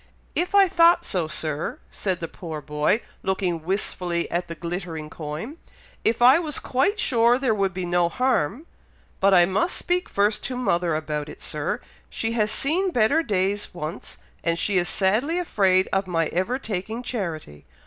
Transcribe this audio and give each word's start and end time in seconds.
"If 0.33 0.55
I 0.55 0.67
thought 0.67 1.05
so, 1.05 1.27
Sir," 1.27 1.77
said 1.91 2.21
the 2.21 2.27
poor 2.27 2.59
boy, 2.59 3.01
looking 3.21 3.61
wistfully 3.61 4.27
at 4.31 4.47
the 4.47 4.55
glittering 4.55 5.11
coin. 5.11 5.57
"If 6.03 6.23
I 6.23 6.39
was 6.39 6.57
quite 6.57 6.99
sure 6.99 7.37
there 7.37 7.53
could 7.55 7.71
be 7.71 7.85
no 7.85 8.09
harm, 8.09 8.65
but 9.19 9.31
I 9.35 9.45
must 9.45 9.77
speak 9.77 10.09
first 10.09 10.43
to 10.45 10.55
mother 10.57 10.95
about 10.95 11.29
it, 11.29 11.39
Sir! 11.43 11.81
She 12.09 12.31
has 12.31 12.49
seen 12.49 12.89
better 12.89 13.21
days 13.21 13.75
once, 13.75 14.17
and 14.43 14.57
she 14.57 14.79
is 14.79 14.89
sadly 14.89 15.37
afraid 15.37 15.87
of 15.93 16.07
my 16.07 16.25
ever 16.29 16.57
taking 16.57 17.03
charity. 17.03 17.65